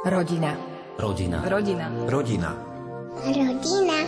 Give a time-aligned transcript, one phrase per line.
[0.00, 0.56] Rodina.
[0.96, 1.44] Rodina.
[1.44, 1.92] Rodina.
[2.08, 2.56] Rodina.
[3.20, 3.98] Rodina.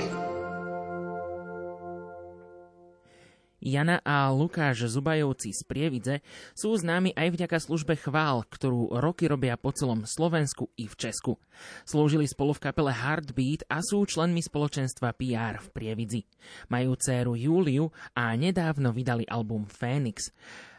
[3.60, 6.15] Jana a Lukáš Zubajovci z Prievidze
[6.57, 11.36] sú známi aj vďaka službe chvál, ktorú roky robia po celom Slovensku i v Česku.
[11.84, 16.24] Slúžili spolu v kapele Heartbeat a sú členmi spoločenstva PR v Prievidzi.
[16.72, 20.32] Majú dceru Júliu a nedávno vydali album Phoenix.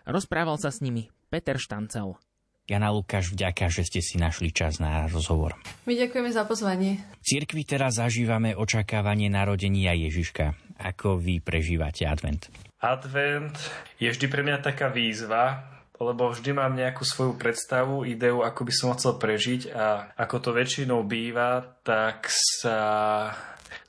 [0.10, 2.33] Rozprával sa s nimi Peter Štancel.
[2.64, 5.60] Jana Lukáš, vďaka, že ste si našli čas na rozhovor.
[5.84, 6.96] My ďakujeme za pozvanie.
[7.20, 10.56] V cirkvi teraz zažívame očakávanie narodenia Ježiška.
[10.80, 12.48] Ako vy prežívate advent?
[12.80, 13.60] Advent
[14.00, 18.72] je vždy pre mňa taká výzva, lebo vždy mám nejakú svoju predstavu, ideu, ako by
[18.72, 22.80] som chcel prežiť a ako to väčšinou býva, tak sa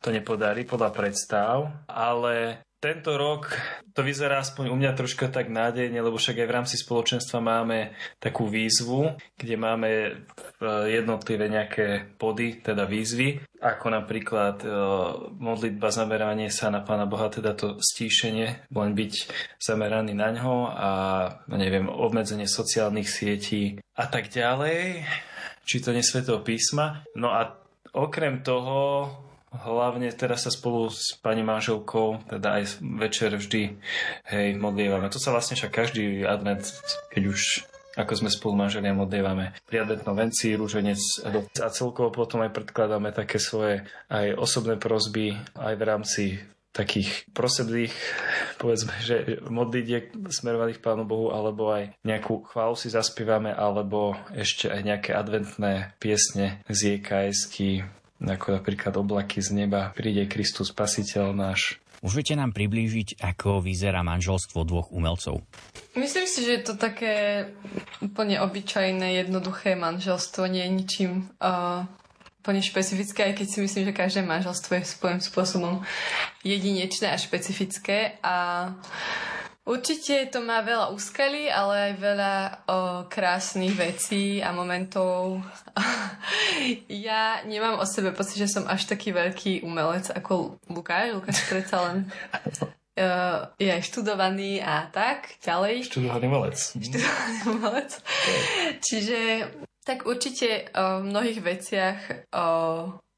[0.02, 3.48] to nepodarí podľa predstav, ale tento rok
[3.96, 7.96] to vyzerá aspoň u mňa troška tak nádejne, lebo však aj v rámci spoločenstva máme
[8.20, 10.20] takú výzvu, kde máme
[10.92, 14.68] jednotlivé nejaké body, teda výzvy, ako napríklad e,
[15.40, 19.12] modlitba zameranie sa na Pána Boha, teda to stíšenie, len byť
[19.56, 20.90] zameraný na ňo a
[21.48, 25.08] neviem, obmedzenie sociálnych sietí a tak ďalej,
[25.64, 27.00] čítanie svätého písma.
[27.16, 27.56] No a
[27.96, 29.08] okrem toho
[29.62, 33.78] hlavne teraz sa spolu s pani manželkou, teda aj večer vždy,
[34.26, 35.06] hej, modlievame.
[35.12, 36.66] To sa vlastne však každý advent,
[37.14, 37.40] keď už
[37.94, 40.98] ako sme spolu manželia modlievame pri adventnom venci, rúženec
[41.62, 46.24] a celkovo potom aj predkladáme také svoje aj osobné prozby aj v rámci
[46.74, 47.94] takých prosedlých,
[48.58, 54.80] povedzme, že modlitiek smerovaných Pánu Bohu, alebo aj nejakú chválu si zaspívame, alebo ešte aj
[54.82, 57.54] nejaké adventné piesne z jks
[58.22, 61.82] ako napríklad oblaky z neba, príde Kristus Spasiteľ náš.
[62.04, 65.40] Môžete nám priblížiť, ako vyzerá manželstvo dvoch umelcov?
[65.96, 67.48] Myslím si, že je to také
[68.04, 71.88] úplne obyčajné, jednoduché manželstvo, nie je ničím uh,
[72.44, 75.80] úplne špecifické, aj keď si myslím, že každé manželstvo je svojím spôsobom
[76.44, 78.20] jedinečné a špecifické.
[78.20, 78.68] A
[79.64, 82.52] Určite to má veľa úskalí, ale aj veľa o,
[83.08, 85.40] krásnych vecí a momentov.
[87.08, 91.16] ja nemám o sebe pocit, že som až taký veľký umelec ako Lukáš.
[91.16, 92.12] Lukáš predsa len
[93.00, 95.88] uh, je aj študovaný a tak ďalej.
[95.88, 96.58] Študovaný umelec.
[96.60, 97.90] Študovaný umelec.
[98.84, 99.18] Čiže
[99.80, 101.98] tak určite o mnohých veciach
[102.36, 102.46] o,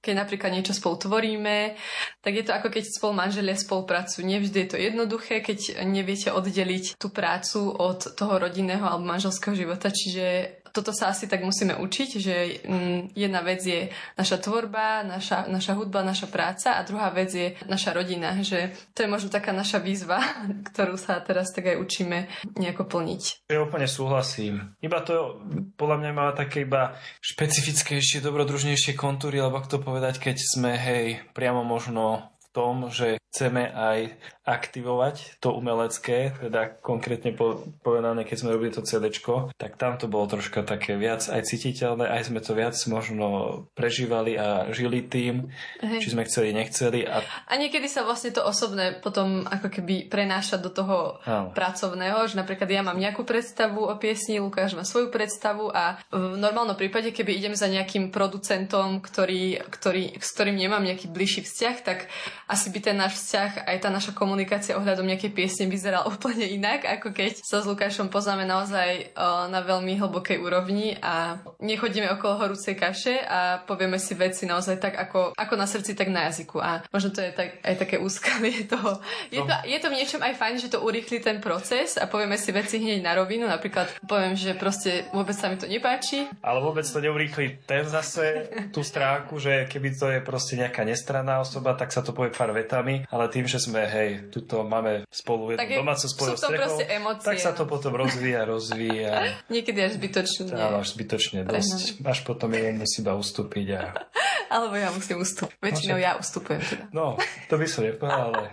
[0.06, 1.74] keď napríklad niečo spolu tvoríme,
[2.22, 4.22] tak je to ako keď spolu manželia spolupracujú.
[4.22, 9.90] Nevždy je to jednoduché, keď neviete oddeliť tú prácu od toho rodinného alebo manželského života,
[9.90, 12.36] čiže toto sa asi tak musíme učiť, že
[12.68, 13.88] mm, jedna vec je
[14.20, 19.08] naša tvorba, naša, naša hudba, naša práca a druhá vec je naša rodina, že to
[19.08, 20.20] je možno taká naša výzva,
[20.68, 22.28] ktorú sa teraz tak aj učíme
[22.60, 23.48] nejako plniť.
[23.48, 24.76] Ja úplne súhlasím.
[24.84, 25.40] Iba to
[25.80, 26.92] podľa mňa má také iba
[27.24, 33.16] špecifickejšie, dobrodružnejšie kontúry, alebo ako to povedať, keď sme, hej, priamo možno v tom, že
[33.36, 34.16] chceme aj
[34.46, 37.34] aktivovať to umelecké, teda konkrétne
[37.82, 39.12] povedané, keď sme robili to CD,
[39.58, 43.26] tak tam to bolo troška také viac aj cítiteľné, aj sme to viac možno
[43.74, 45.50] prežívali a žili tým,
[45.82, 45.98] Hej.
[46.00, 47.02] či sme chceli, nechceli.
[47.04, 47.26] A...
[47.26, 51.50] a niekedy sa vlastne to osobné potom ako keby prenáša do toho Áno.
[51.50, 56.38] pracovného, že napríklad ja mám nejakú predstavu o piesni, Lukáš má svoju predstavu a v
[56.38, 61.76] normálnom prípade, keby idem za nejakým producentom, ktorý, ktorý, s ktorým nemám nejaký bližší vzťah,
[61.82, 62.06] tak
[62.46, 66.86] asi by ten náš vzťah, aj tá naša komunikácia ohľadom nejakej piesne vyzerala úplne inak,
[66.86, 72.38] ako keď sa s Lukášom poznáme naozaj o, na veľmi hlbokej úrovni a nechodíme okolo
[72.38, 76.62] horúcej kaše a povieme si veci naozaj tak, ako, ako na srdci, tak na jazyku.
[76.62, 79.02] A možno to je tak, aj také úskalie toho.
[79.34, 79.50] Je, no.
[79.50, 82.54] to, je to v niečom aj fajn, že to urýchli ten proces a povieme si
[82.54, 83.50] veci hneď na rovinu.
[83.50, 86.30] Napríklad poviem, že proste vôbec sa mi to nepáči.
[86.46, 91.42] Ale vôbec to neurýchli ten zase tú stránku, že keby to je proste nejaká nestranná
[91.42, 95.56] osoba, tak sa to povie pár vetami ale tým, že sme, hej, tuto máme spolu
[95.56, 96.76] jednu domácu spolu strechou,
[97.24, 99.32] tak sa to potom rozvíja, rozvíja.
[99.52, 100.52] Niekedy až zbytočne.
[100.52, 102.04] Áno, až zbytočne dosť.
[102.04, 103.66] Až potom jeden musí iba ustúpiť.
[103.72, 103.82] A...
[104.54, 105.56] Alebo ja musím ustúpiť.
[105.64, 106.84] Väčšinou ja ustupujem teda.
[106.92, 107.16] No,
[107.48, 108.52] to by som nepovedal, ale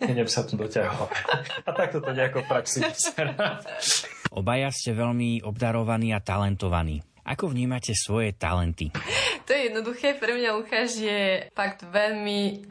[0.00, 1.12] Idem sa tu doťahovať.
[1.68, 3.60] A takto to nejako v praxi vyzerá.
[4.32, 7.04] Obaja ste veľmi obdarovaní a talentovaní.
[7.24, 8.92] Ako vnímate svoje talenty?
[9.46, 10.14] To je jednoduché.
[10.14, 12.62] Pre mňa Lukáš je fakt veľmi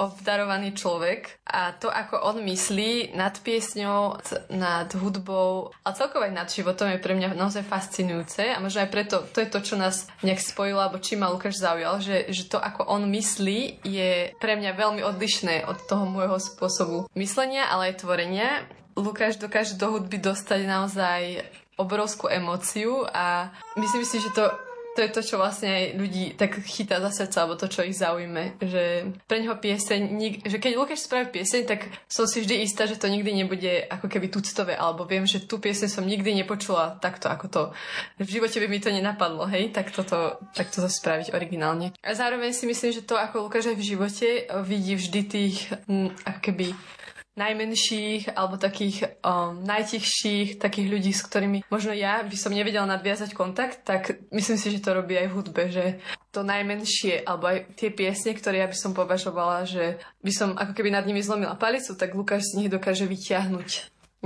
[0.00, 4.16] obdarovaný človek a to, ako on myslí nad piesňou,
[4.48, 8.90] nad hudbou a celkovo aj nad životom je pre mňa naozaj fascinujúce a možno aj
[8.90, 12.48] preto to je to, čo nás nejak spojilo, alebo či ma Lukáš zaujal, že, že
[12.48, 17.92] to, ako on myslí, je pre mňa veľmi odlišné od toho môjho spôsobu myslenia, ale
[17.92, 18.64] aj tvorenia.
[18.96, 21.20] Lukáš dokáže do hudby dostať naozaj
[21.82, 24.46] obrovskú emóciu a myslím si, že to
[24.92, 27.96] to je to, čo vlastne aj ľudí tak chytá za srdce, alebo to, čo ich
[27.96, 28.60] zaujme.
[28.60, 30.00] Že pre neho pieseň,
[30.44, 34.06] že keď Lukáš spraví pieseň, tak som si vždy istá, že to nikdy nebude ako
[34.12, 37.62] keby tuctové, alebo viem, že tú pieseň som nikdy nepočula takto, ako to.
[38.20, 41.96] V živote by mi to nenapadlo, hej, tak toto, tak toto spraviť originálne.
[42.04, 44.28] A zároveň si myslím, že to, ako Lukáš aj v živote
[44.68, 45.72] vidí vždy tých,
[46.28, 46.76] ako keby
[47.32, 53.32] najmenších alebo takých um, najtichších, takých ľudí, s ktorými možno ja by som nevedela nadviazať
[53.32, 55.84] kontakt, tak myslím si, že to robí aj v hudbe, že
[56.28, 60.76] to najmenšie, alebo aj tie piesne, ktoré ja by som považovala, že by som ako
[60.76, 63.68] keby nad nimi zlomila palicu, tak Lukáš z nich dokáže vyťahnuť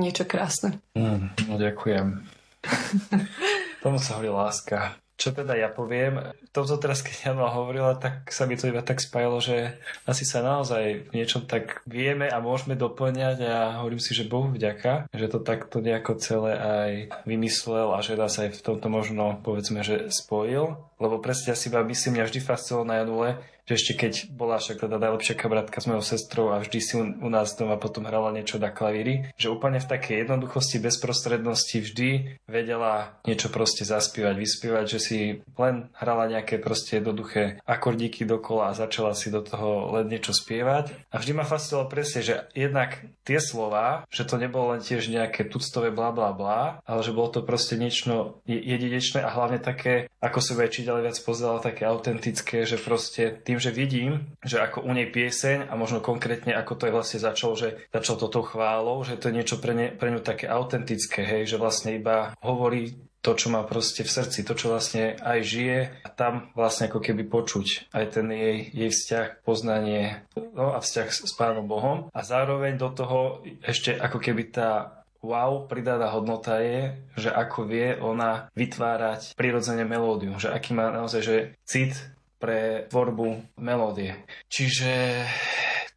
[0.03, 0.83] niečo krásne.
[0.99, 2.27] Mm, no ďakujem.
[3.87, 4.99] Tomu sa hovorí láska.
[5.17, 6.21] Čo teda ja poviem,
[6.53, 10.29] to, čo teraz keď Jana hovorila, tak sa mi to iba tak spájalo, že asi
[10.29, 15.09] sa naozaj v niečom tak vieme a môžeme doplňať a hovorím si, že Bohu vďaka,
[15.11, 16.91] že to takto nejako celé aj
[17.25, 20.77] vymyslel a že nás aj v tomto možno povedzme, že spojil.
[20.97, 23.31] Lebo presne ja si iba myslím, mňa vždy fascinovalo na Janule,
[23.67, 27.29] že ešte keď bola však teda najlepšia kamarátka s mojou sestrou a vždy si u
[27.29, 33.19] nás doma potom hrala niečo na klavíri, že úplne v takej jednoduchosti, bezprostrednosti vždy vedela
[33.27, 35.19] niečo proste zaspievať, vyspievať, že si
[35.59, 40.95] len hrala nejaké proste jednoduché akordíky dokola a začala si do toho len niečo spievať.
[41.11, 45.51] A vždy ma fascinovalo presne, že jednak tie slova, že to nebolo len tiež nejaké
[45.51, 50.39] tuctové bla bla bla, ale že bolo to proste niečo jedinečné a hlavne také, ako
[50.39, 54.13] sa väčší ďalej viac pozerala, také autentické, že proste tým tým, že vidím,
[54.45, 58.21] že ako u nej pieseň a možno konkrétne ako to je vlastne začal, že začal
[58.21, 61.97] toto chválou, že to je niečo pre, ne, pre ňu také autentické, hej, že vlastne
[61.97, 66.53] iba hovorí to, čo má proste v srdci, to, čo vlastne aj žije a tam
[66.53, 71.33] vlastne ako keby počuť aj ten jej, jej vzťah, poznanie no a vzťah s, s
[71.33, 72.13] Pánom Bohom.
[72.13, 77.99] A zároveň do toho ešte ako keby tá wow, pridaná hodnota je, že ako vie
[77.99, 81.37] ona vytvárať prirodzene melódiu, že aký má naozaj že
[81.67, 81.99] cit
[82.47, 84.15] pre tvorbu melódie.
[84.47, 85.27] Čiže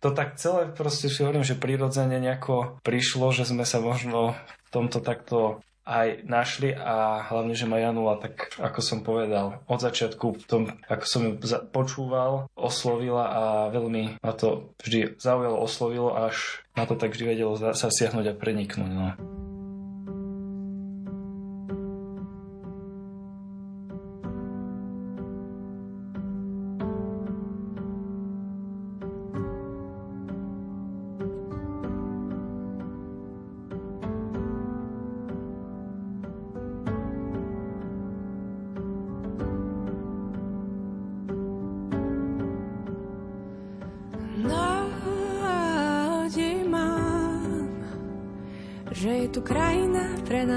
[0.02, 4.34] to tak celé proste si hovorím, že prirodzene nejako prišlo, že sme sa možno
[4.66, 9.80] v tomto takto aj našli a hlavne, že ma Janula, tak ako som povedal, od
[9.82, 11.34] začiatku v tom, ako som ju
[11.70, 17.54] počúval, oslovila a veľmi ma to vždy zaujalo, oslovilo, až na to tak vždy vedelo
[17.58, 18.92] sa siahnuť a preniknúť.
[18.94, 19.18] No.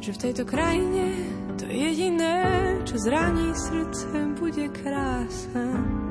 [0.01, 1.13] že v tejto krajine
[1.55, 2.41] to jediné,
[2.89, 6.02] čo zraní srdce, bude krása.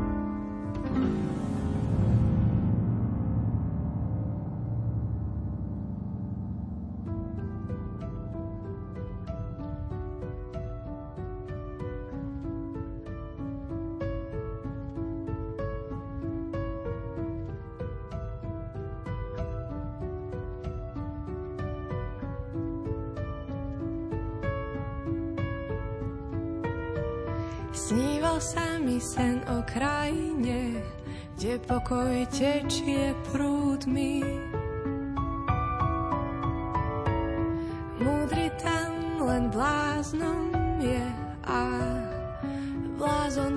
[31.92, 34.24] Pokoj tečie prúdmi.
[38.00, 40.48] Múdry tam len bláznom
[40.80, 41.04] je
[41.44, 41.60] a
[42.96, 43.51] blázon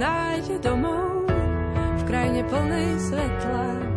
[0.00, 1.28] nájde domov
[2.00, 3.90] v krajine plnej svetla.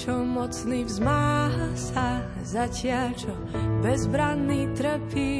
[0.00, 3.36] čo mocný vzmáha sa, zatiaľ čo
[3.84, 5.36] bezbranný trpí.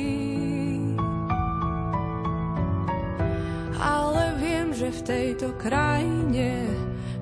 [3.80, 6.68] Ale viem, že v tejto krajine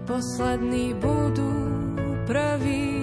[0.02, 1.52] poslední budú
[2.26, 2.97] prví.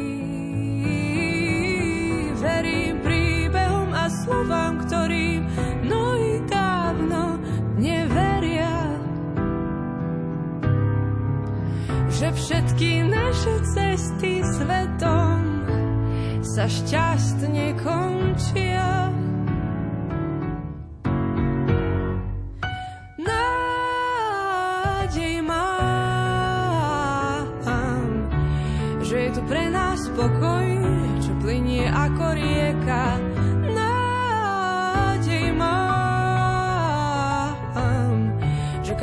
[4.25, 5.46] Slovám, ktorým
[5.86, 7.38] mnohí dávno
[7.77, 8.74] neveria.
[12.10, 15.39] Že všetky naše cesty svetom
[16.41, 19.25] sa šťastne končia.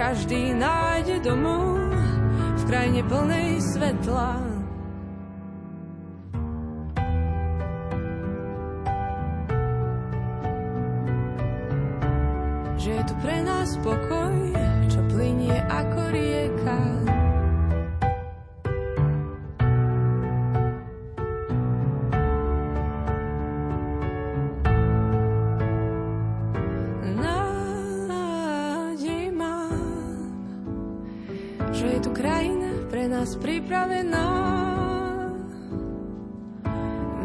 [0.02, 1.78] Každý nájde domov
[2.58, 4.51] v krajine plnej svetla.
[33.22, 34.28] Nás pripravená.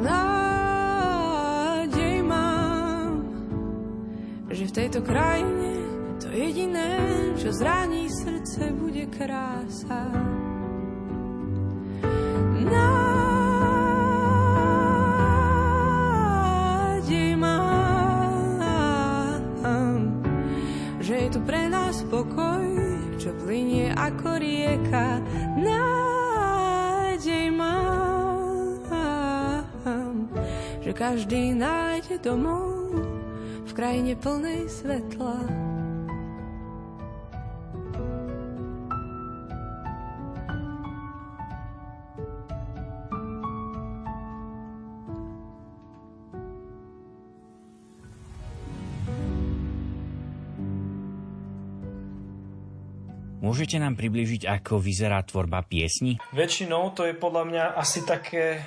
[0.05, 1.01] Nádej
[2.21, 3.25] mám,
[4.53, 5.73] že v tejto krajine
[6.21, 7.01] to jediné,
[7.33, 10.36] čo zraní srdce, bude krása.
[30.97, 32.89] Každý nájde domov
[33.69, 35.37] v krajine plnej svetla.
[53.37, 56.17] Môžete nám približiť, ako vyzerá tvorba piesni?
[56.33, 58.59] Väčšinou to je podľa mňa asi také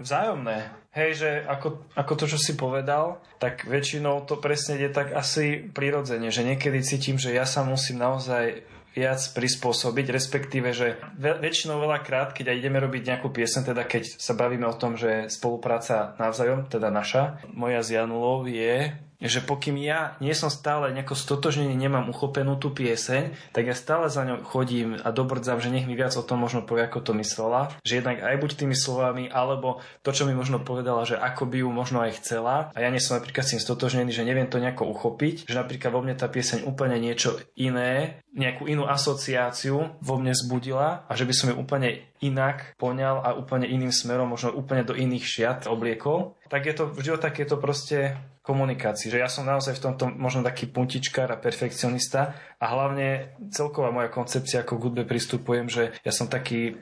[0.00, 0.72] vzájomné.
[0.94, 5.70] Hej, že ako, ako to, čo si povedal, tak väčšinou to presne je tak asi
[5.70, 8.66] prirodzene, že niekedy cítim, že ja sa musím naozaj
[8.98, 14.34] viac prispôsobiť, respektíve, že väčšinou veľakrát, keď aj ideme robiť nejakú piesen, teda keď sa
[14.34, 20.14] bavíme o tom, že spolupráca navzájom, teda naša, moja s Janulou je že pokým ja
[20.22, 24.94] nie som stále nejako stotožnený, nemám uchopenú tú pieseň, tak ja stále za ňou chodím
[24.94, 27.74] a dobrdzam, že nech mi viac o tom možno povie, ako to myslela.
[27.82, 31.66] Že jednak aj buď tými slovami, alebo to, čo mi možno povedala, že ako by
[31.66, 32.70] ju možno aj chcela.
[32.72, 35.90] A ja nie som napríklad s tým stotožnený, že neviem to nejako uchopiť, že napríklad
[35.90, 41.26] vo mne tá pieseň úplne niečo iné, nejakú inú asociáciu vo mne zbudila a že
[41.26, 45.60] by som ju úplne inak poňal a úplne iným smerom, možno úplne do iných šiat
[45.66, 46.38] obliekol.
[46.46, 48.14] Tak je to, vždy tak je to proste
[48.48, 49.12] komunikácii.
[49.12, 54.10] Že ja som naozaj v tomto možno taký puntičkár a perfekcionista a hlavne celková moja
[54.10, 56.74] koncepcia, ako k hudbe pristupujem, že ja som taký,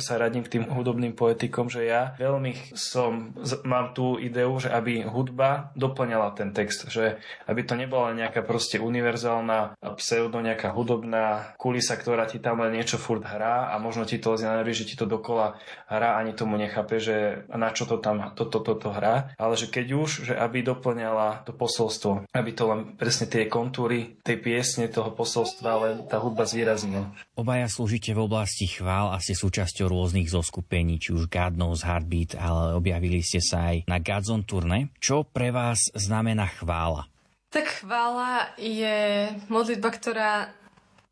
[0.00, 3.36] sa radím k tým hudobným poetikom, že ja veľmi som,
[3.68, 8.80] mám tú ideu, že aby hudba doplňala ten text, že aby to nebola nejaká proste
[8.80, 14.16] univerzálna pseudo, nejaká hudobná kulisa, ktorá ti tam len niečo furt hrá a možno ti
[14.16, 18.00] to lezie na že ti to dokola hrá, ani tomu nechápe, že na čo to
[18.00, 22.26] tam toto, toto to, to hrá, ale že keď už, že aby doplňala to posolstvo,
[22.32, 27.10] aby to len presne tie kontúry tej piesne, toho posolstva, len tá hudba zvýraznila.
[27.34, 32.38] Obaja slúžite v oblasti chvál a ste súčasťou rôznych zoskupení, či už God Knows Heartbeat,
[32.38, 34.94] ale objavili ste sa aj na Godzone turné.
[35.02, 37.10] Čo pre vás znamená chvála?
[37.50, 40.32] Tak chvála je modlitba, ktorá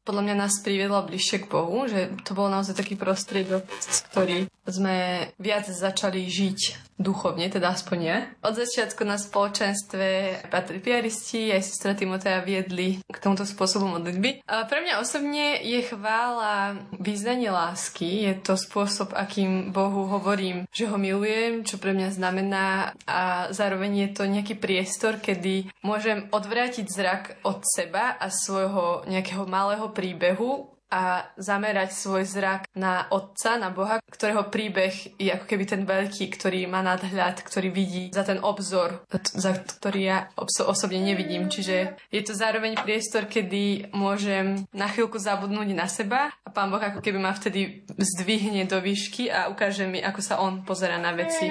[0.06, 4.46] podľa mňa nás priviedla bližšie k Bohu, že to bol naozaj taký prostriedok, cez ktorý
[4.62, 8.18] sme viac začali žiť duchovne, teda aspoň ja.
[8.40, 14.44] Od začiatku na spoločenstve Patri Piaristi aj sestra Timotea viedli k tomuto spôsobu modlitby.
[14.48, 18.24] A pre mňa osobne je chvála význanie lásky.
[18.26, 24.08] Je to spôsob, akým Bohu hovorím, že ho milujem, čo pre mňa znamená a zároveň
[24.08, 30.75] je to nejaký priestor, kedy môžem odvrátiť zrak od seba a svojho nejakého malého príbehu
[30.90, 36.30] a zamerať svoj zrak na Otca, na Boha, ktorého príbeh je ako keby ten veľký,
[36.30, 39.02] ktorý má nadhľad, ktorý vidí za ten obzor,
[39.34, 40.18] za ktorý ja
[40.62, 41.50] osobne nevidím.
[41.50, 46.80] Čiže je to zároveň priestor, kedy môžem na chvíľku zabudnúť na seba a Pán Boh
[46.80, 51.12] ako keby ma vtedy zdvihne do výšky a ukáže mi, ako sa On pozera na
[51.12, 51.50] veci.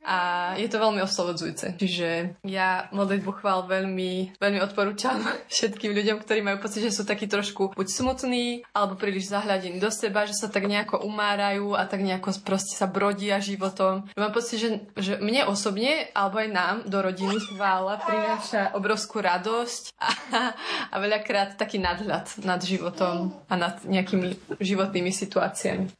[0.00, 1.76] A je to veľmi oslobodzujúce.
[1.76, 5.20] Čiže ja modlitbu chvál veľmi, veľmi odporúčam
[5.52, 9.92] všetkým ľuďom, ktorí majú pocit, že sú takí trošku buď smutní, alebo príliš zahľadení do
[9.92, 14.08] seba, že sa tak nejako umárajú a tak nejako proste sa brodia životom.
[14.16, 19.92] Mám pocit, že, že mne osobne, alebo aj nám do rodiny chvála prináša obrovskú radosť
[20.00, 20.08] a,
[20.90, 25.92] a veľakrát taký nadhľad nad životom a nad nejakými životnými situáciami.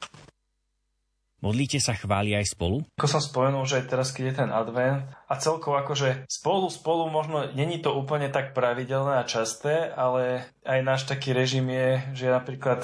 [1.41, 2.85] Modlíte sa chváli aj spolu?
[3.01, 7.47] Ako som spomenul, že teraz, keď je ten advent a celkovo akože spolu, spolu možno
[7.55, 12.33] není to úplne tak pravidelné a časté, ale aj náš taký režim je, že ja
[12.43, 12.83] napríklad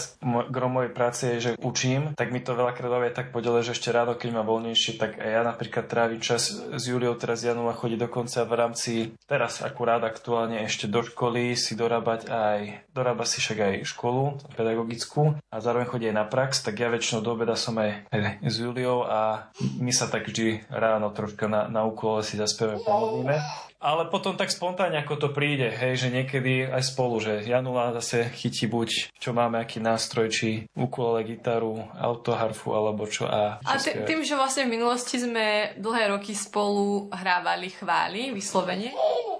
[0.49, 3.91] gro mojej práce je, že učím, tak mi to veľakrát aj tak podele, že ešte
[3.91, 7.99] ráno, keď ma voľnejšie, tak aj ja napríklad trávim čas s Juliou, teraz Janula chodí
[7.99, 8.93] dokonca v rámci,
[9.26, 12.61] teraz akurát aktuálne ešte do školy si dorábať aj,
[12.95, 17.26] dorába si však aj školu pedagogickú a zároveň chodí aj na prax, tak ja väčšinou
[17.26, 19.50] do obeda som aj, aj s Juliou a
[19.83, 23.37] my sa tak vždy ráno troška na, na úkole si zaspievame, pomodlíme.
[23.76, 28.33] Ale potom tak spontánne, ako to príde, hej, že niekedy aj spolu, že Janula zase
[28.33, 33.28] chytí buď, čo máme, aký nástroj, či ukulele, gitaru, autoharfu, alebo čo.
[33.28, 38.97] A, a tým, že vlastne v minulosti sme dlhé roky spolu hrávali chvály, vyslovene,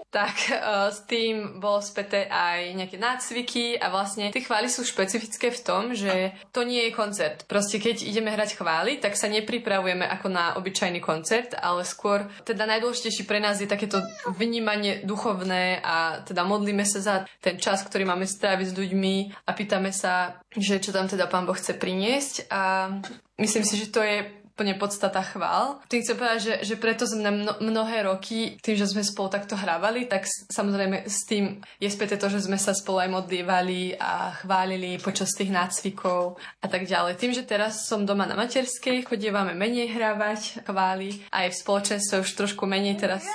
[0.09, 5.51] tak uh, s tým bolo späté aj nejaké nácviky a vlastne tie chvály sú špecifické
[5.51, 7.43] v tom, že to nie je koncert.
[7.45, 12.65] Proste keď ideme hrať chvály, tak sa nepripravujeme ako na obyčajný koncert, ale skôr teda
[12.65, 13.99] najdôležitejší pre nás je takéto
[14.31, 19.51] vnímanie duchovné a teda modlíme sa za ten čas, ktorý máme stráviť s ľuďmi a
[19.51, 22.91] pýtame sa, že čo tam teda Pán Boh chce priniesť a
[23.37, 25.77] myslím si, že to je úplne podstata chvál.
[25.85, 29.53] Tým chcem povedať, že, že preto sme mno, mnohé roky, tým, že sme spolu takto
[29.53, 34.33] hrávali, tak samozrejme s tým je späté to, že sme sa spolu aj modlívali a
[34.41, 37.21] chválili počas tých nácvikov a tak ďalej.
[37.21, 42.29] Tým, že teraz som doma na materskej, chodívame menej hrávať chváli, aj v spoločenstve už
[42.33, 43.29] trošku menej teraz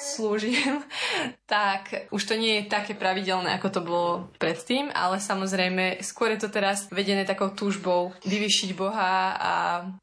[0.00, 0.80] slúžim,
[1.44, 6.46] tak už to nie je také pravidelné, ako to bolo predtým, ale samozrejme skôr je
[6.46, 9.52] to teraz vedené takou túžbou vyvyšiť Boha a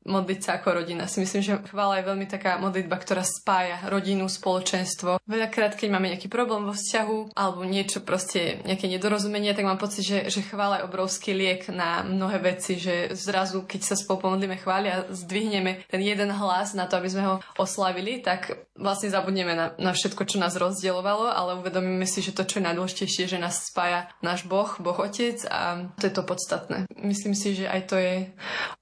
[0.05, 1.09] modliť sa ako rodina.
[1.09, 5.23] Si myslím, že chvála je veľmi taká modlitba, ktorá spája rodinu, spoločenstvo.
[5.25, 10.05] Veľakrát, keď máme nejaký problém vo vzťahu alebo niečo proste, nejaké nedorozumenie, tak mám pocit,
[10.05, 14.59] že, že chvála je obrovský liek na mnohé veci, že zrazu, keď sa spolu pomodlíme
[14.59, 19.53] chváli a zdvihneme ten jeden hlas na to, aby sme ho oslavili, tak vlastne zabudneme
[19.57, 23.37] na, na všetko, čo nás rozdielovalo, ale uvedomíme si, že to, čo je najdôležitejšie, že
[23.37, 26.87] nás spája náš Boh, Boh Otec a to je to podstatné.
[26.97, 28.15] Myslím si, že aj to je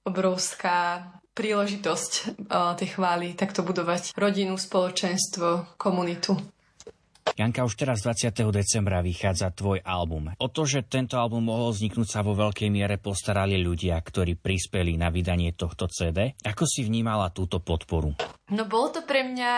[0.07, 2.11] obrovská príležitosť
[2.47, 6.39] uh, tej chvály, takto budovať rodinu, spoločenstvo, komunitu.
[7.35, 8.31] Janka, už teraz 20.
[8.47, 10.31] decembra vychádza tvoj album.
[10.39, 14.95] O to, že tento album mohol vzniknúť sa vo veľkej miere postarali ľudia, ktorí prispeli
[14.95, 16.31] na vydanie tohto CD.
[16.47, 18.15] Ako si vnímala túto podporu?
[18.55, 19.51] No bolo to pre mňa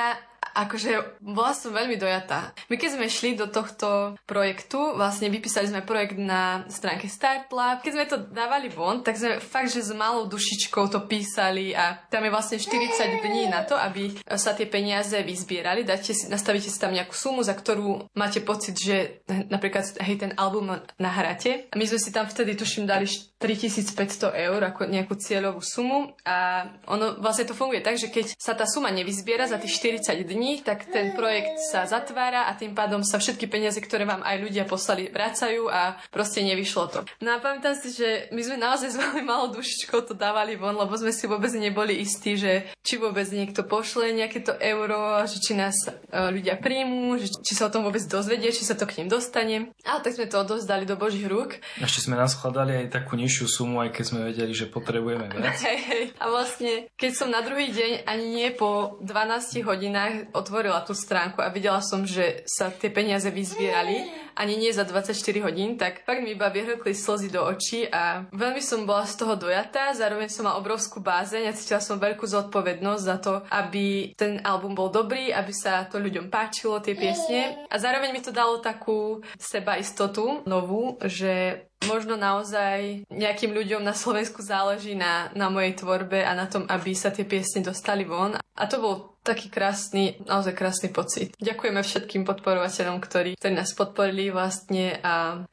[0.58, 2.58] akože bola som veľmi dojatá.
[2.72, 7.86] My keď sme šli do tohto projektu, vlastne vypísali sme projekt na stránke Startlab.
[7.86, 12.02] Keď sme to dávali von, tak sme fakt, že s malou dušičkou to písali a
[12.10, 15.86] tam je vlastne 40 dní na to, aby sa tie peniaze vyzbierali.
[15.86, 20.32] Dáte si, nastavíte si tam nejakú sumu, za ktorú máte pocit, že napríklad hej, ten
[20.40, 21.70] album nahráte.
[21.70, 23.06] A my sme si tam vtedy, tuším, dali
[23.38, 28.58] 3500 eur ako nejakú cieľovú sumu a ono vlastne to funguje tak, že keď sa
[28.58, 33.04] tá suma nevyzbiera za tých 40 dní, tak ten projekt sa zatvára a tým pádom
[33.04, 37.00] sa všetky peniaze, ktoré vám aj ľudia poslali, vracajú a proste nevyšlo to.
[37.20, 40.78] No a pamätám si, že my sme naozaj s veľmi malou dušičkou to dávali von,
[40.78, 45.44] lebo sme si vôbec neboli istí, že či vôbec niekto pošle nejaké to euro, že
[45.44, 48.88] či nás e, ľudia príjmú, že či sa o tom vôbec dozvedie, či sa to
[48.88, 49.76] k ním dostane.
[49.84, 51.60] A tak sme to odovzdali do Božích rúk.
[51.82, 55.60] Ešte sme nás skladali aj takú nižšiu sumu, aj keď sme vedeli, že potrebujeme viac.
[55.68, 56.04] Hej, hej.
[56.22, 61.40] A vlastne, keď som na druhý deň ani nie po 12 hodinách otvorila tú stránku
[61.40, 66.22] a videla som, že sa tie peniaze vyzbierali, ani nie za 24 hodín, tak fakt
[66.22, 70.46] mi iba vyhrkli slzy do očí a veľmi som bola z toho dojatá, zároveň som
[70.46, 75.34] mala obrovskú bázeň a cítila som veľkú zodpovednosť za to, aby ten album bol dobrý,
[75.34, 77.66] aby sa to ľuďom páčilo, tie piesne.
[77.68, 84.42] A zároveň mi to dalo takú sebaistotu novú, že možno naozaj nejakým ľuďom na Slovensku
[84.42, 88.34] záleží na, na mojej tvorbe a na tom, aby sa tie piesne dostali von.
[88.58, 91.36] A to bol taký krásny, naozaj krásny pocit.
[91.38, 95.44] Ďakujeme všetkým podporovateľom, ktorí, ktorí nás podporili vlastne a,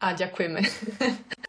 [0.00, 0.60] a ďakujeme.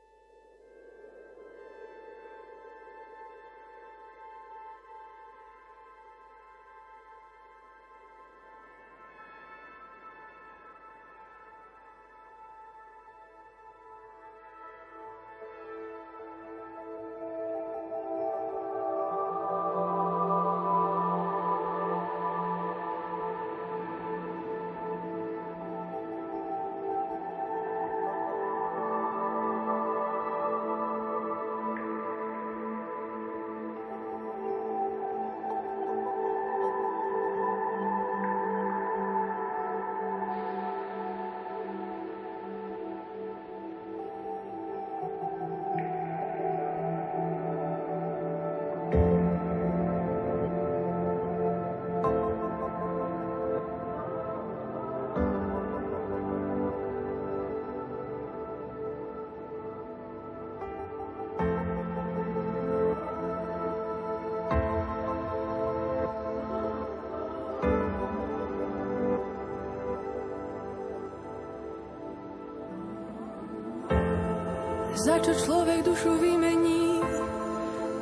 [75.07, 76.99] Za čo človek dušu vymení,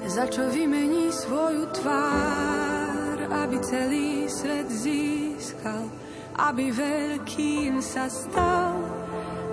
[0.10, 5.86] za čo vymení svoju tvár, aby celý svet získal,
[6.34, 8.82] aby veľkým sa stal.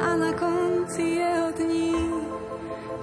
[0.01, 1.93] A na konci jeho dní,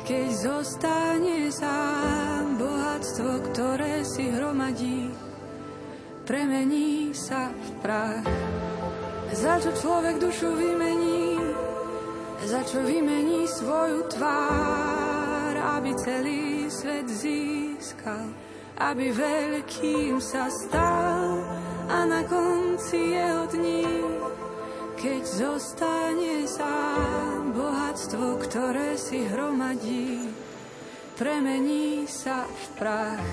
[0.09, 5.13] keď zostane sám bohatstvo, ktoré si hromadí,
[6.25, 8.25] premení sa v prach.
[9.29, 10.98] Za čo človek dušu vymení,
[12.49, 18.33] za čo vymení svoju tvár, aby celý svet získal,
[18.81, 21.45] aby veľkým sa stal
[21.85, 23.85] a na konci jeho dní,
[24.97, 30.33] keď zostane sám bohatstvo, ktoré si hromadí,
[31.21, 33.29] premení sa v prach.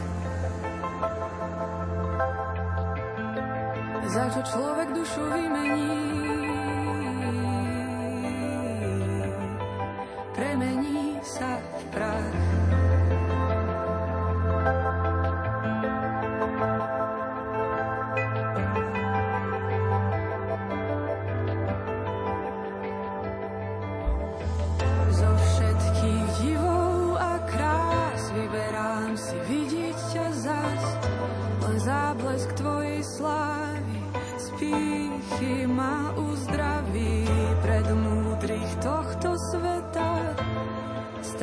[4.12, 6.25] Za čo človek dušu vymení,
[10.36, 10.75] premení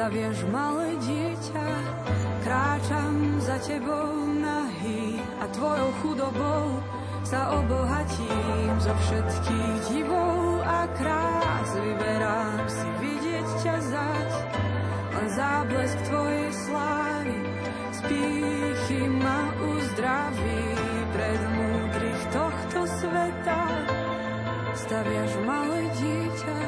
[0.03, 1.67] Staviaš malé dieťa,
[2.43, 6.65] kráčam za tebou nahý a tvojou chudobou
[7.23, 11.69] sa obohatím zo všetkých divov a krás.
[11.79, 14.31] Vyberám si vidieť ťa zať,
[15.07, 17.39] len záblesk tvojej slávy
[17.95, 20.63] z pýchy ma uzdraví
[21.15, 23.61] pred múdrych tohto sveta.
[24.83, 26.59] Staviaš malé dieťa,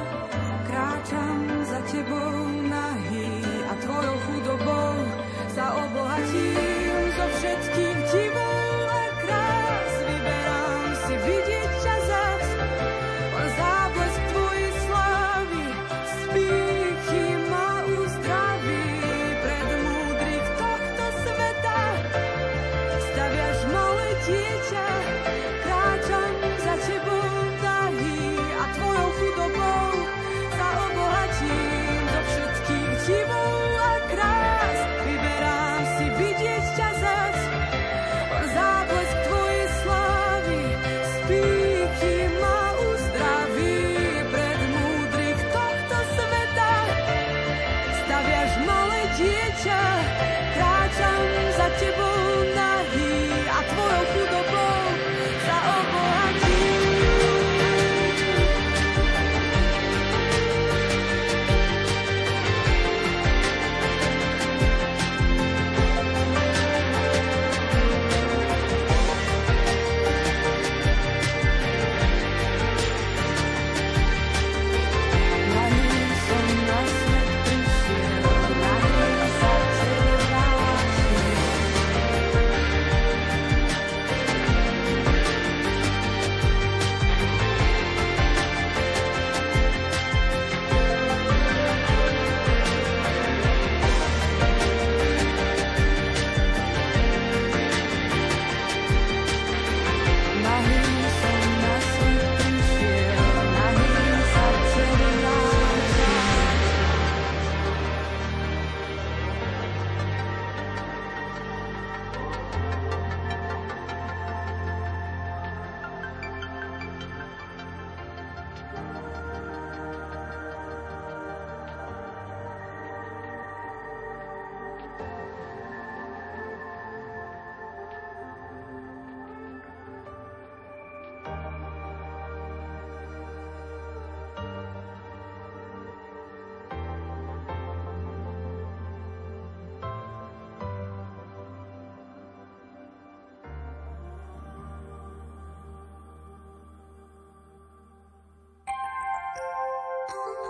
[0.72, 2.32] kráčam za tebou
[2.64, 2.75] nahý a
[3.84, 4.96] tvojou chudobou
[5.52, 6.75] sa obohatím